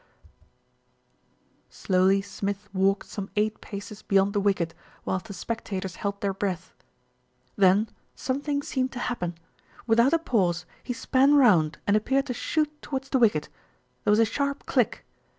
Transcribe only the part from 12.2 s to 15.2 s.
to shoot towards the wicket. There was a sharp click.